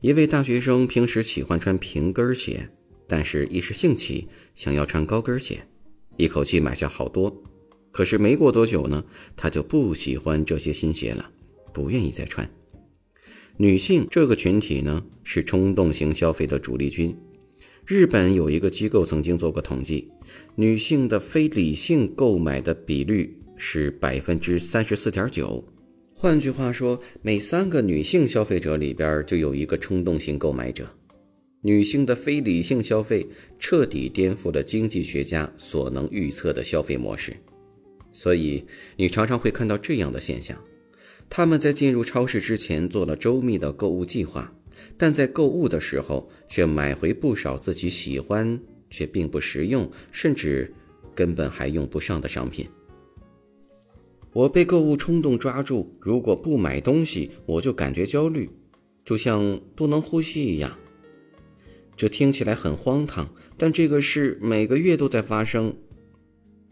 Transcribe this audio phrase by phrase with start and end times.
[0.00, 2.68] 一位大学生平时喜欢穿平跟鞋，
[3.08, 5.66] 但是一时兴起想要穿高跟鞋，
[6.16, 7.42] 一口气买下好多。
[7.90, 11.28] 可是没过多久呢，他就不喜欢这些新鞋了，
[11.72, 12.48] 不愿意再穿。
[13.56, 17.16] 女性这个群体呢，是冲动型消费的主力军。
[17.84, 20.12] 日本有一个机构曾经做过统计，
[20.54, 25.64] 女性的非理性购买的比率是百分之三十四点九。
[26.20, 30.84] 换句话说，每三个女性消费者里边就有一个冲动型购买者。
[31.60, 33.24] 女性的非理性消费
[33.56, 37.36] 彻底颠覆了经济学家所能预测的消费模式。
[38.10, 38.64] 所以，
[38.96, 40.58] 你常常会看到这样的现象：
[41.30, 44.52] 他们在进入超市之前做了周密的购物计划，
[44.96, 50.74] 但在购物的时候却买回不少自己喜欢却并不实用，甚至
[51.14, 52.68] 根本还用不上的商品。
[54.38, 58.48] 我被购物冲动抓住，如果不买东西，我就感觉焦虑，
[59.04, 60.78] 就像不能呼吸一样。
[61.96, 65.74] 这听起来很荒唐，但这个事每个月都在发生。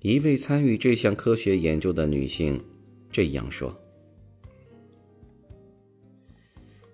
[0.00, 2.64] 一位参与这项科学研究的女性
[3.12, 3.78] 这样说：“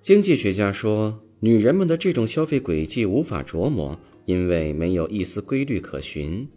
[0.00, 6.48] 经济学家说，女人们的这种消费轨迹无法琢磨，因为没有一丝规律可循。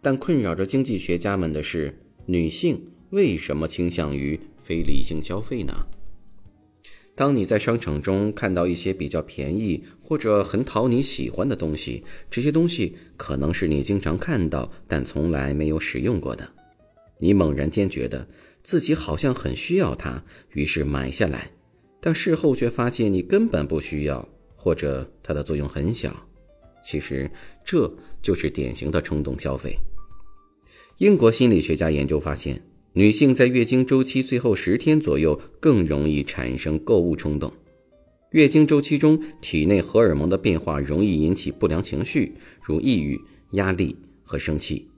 [0.00, 2.80] 但困扰着经济学家们的是女性。”
[3.16, 5.72] 为什么倾向于非理性消费呢？
[7.14, 16.46] 当你在商场中看到一些比较便宜或者很讨你喜欢的东西，这些东西可能是你经常看到但从来没有使用过的。
[17.18, 18.28] 你猛然间觉得
[18.62, 21.50] 自己好像很需要它，于是买下来，
[22.02, 26.14] 但事后却发现你根本不需要，或者它的作用很小。
[26.84, 27.30] 其实
[27.64, 27.90] 这
[28.20, 29.74] 就是典型的冲动消费。
[30.98, 32.62] 英国心理学家研究发现。
[32.96, 37.52] 女性在月经周期最后十天左右更容易产生购物冲动。
[38.30, 43.20] 月经周期中，体内荷尔蒙的变化容易引起不良情绪，如抑郁、
[43.50, 44.88] 压力和生气。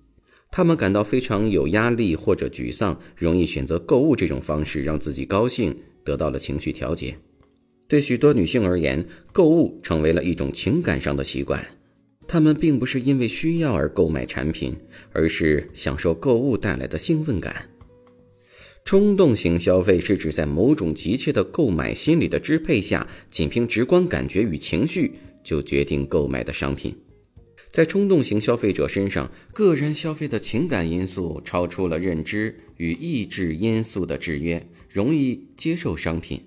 [0.49, 7.19] 她们感到非常有压力或者沮丧，容易选择购物这种方式让自己高兴，得到了情绪调节。
[7.89, 11.61] 对许多女性而言，购物成为了一种情感上的习惯。
[12.29, 14.77] 她们并不是因为需要而购买产品，
[15.13, 17.69] 而是享受购物带来的兴奋感。
[18.89, 25.13] 冲动型消费是指在某种急切的购买心理的支配下，仅凭直观感觉与情绪
[25.45, 26.97] 就决定购买的商品。
[27.71, 36.41] 在冲动型消费者身上，个人消费的情感因素超出了认知与意志因素的制约，容易接受商品，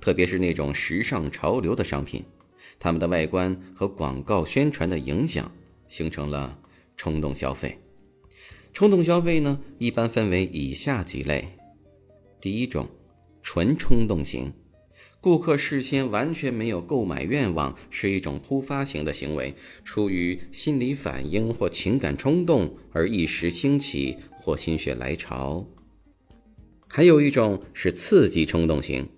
[0.00, 2.24] 特别是那种时尚潮流的商品，
[2.80, 5.48] 它们的外观和广告宣传的影响，
[5.86, 6.58] 形成了
[6.96, 7.78] 冲动消费。
[8.72, 11.46] 冲动消费呢，一般分为以下几类。
[12.44, 12.86] 第一种，
[13.42, 14.52] 纯冲动型，
[15.18, 25.66] 顾客事先完全没有购买愿望，是一种突发型的行为，出于心理反应或情感冲动而一时兴起或心血来潮。
[26.86, 29.08] 还有一种是刺激冲动型，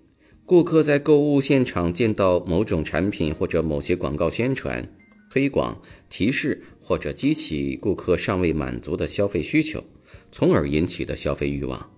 [0.45, 4.89] 顾客在购物现场见到某种产品或者某些广告宣传、
[5.29, 9.83] 推广、提示，或者激起顾客尚未满足的消费需求，
[10.31, 11.91] 从而引起的消费欲望。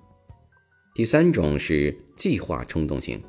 [1.00, 3.24] 第三种是计划冲动型，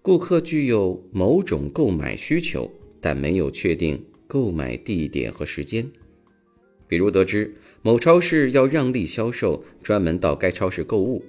[0.00, 5.86] 顾客具有某种购买需求，但没有确定购买地点和时间。
[6.88, 11.22] 比如得知某超市要让利销售，专门到该超市购物，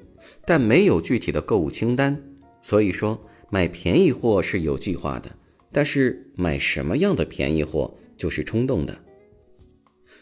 [0.48, 2.18] 但没有具体的购物清单。
[2.62, 5.36] 所以说，买便宜货是有计划的，
[5.74, 8.98] 但是买什么样的便宜货就是冲动的。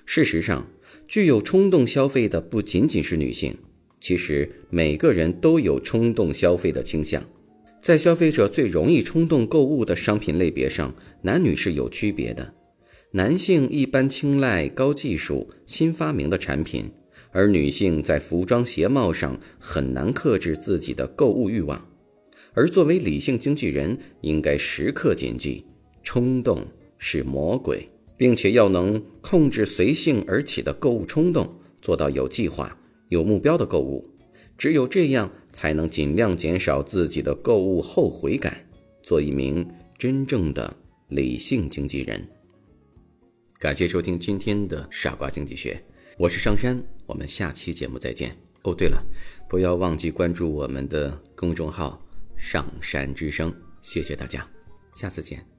[0.07, 0.67] 事实上，
[1.07, 3.55] 具有冲动消费的不仅仅是女性。
[4.01, 7.23] 其实每个人都有冲动消费的倾向，
[7.81, 12.53] 在消费者最容易冲动购物的商品类别上，男女是有区别的。
[13.11, 16.91] 男性一般青睐高技术、新发明的产品，
[17.31, 21.87] 而女性在服装鞋帽上很难克制自己的购物欲望。
[22.53, 25.63] 而作为理性经纪人，应该时刻谨记：
[26.03, 26.65] 冲动
[26.97, 27.87] 是魔鬼，
[28.17, 32.75] 并且要能控制随性而起的购物冲动，做到有计划。
[33.11, 34.09] 有目标的购物，
[34.57, 38.65] 只有这样才能尽量减少自己的购物后悔感，
[39.03, 40.73] 做一名真正的
[41.09, 42.25] 理性经纪人。
[43.59, 45.77] 感谢收听今天的傻瓜经济学，
[46.17, 48.33] 我是上山，我们下期节目再见。
[48.63, 49.03] 哦，对了，
[49.49, 52.01] 不要忘记关注我们的公众号
[52.39, 53.53] “上山之声”，
[53.83, 54.49] 谢谢大家，
[54.93, 55.50] 下次见。